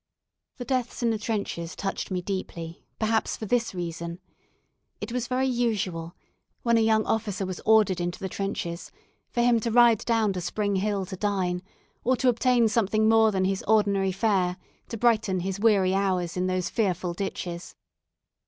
[0.57, 4.17] The deaths in the trenches touched me deeply, perhaps for this reason.
[4.99, 6.15] It was very usual,
[6.63, 8.91] when a young officer was ordered into the trenches,
[9.29, 11.61] for him to ride down to Spring Hill to dine,
[12.03, 14.57] or obtain something more than his ordinary fare
[14.89, 17.75] to brighten his weary hours in those fearful ditches.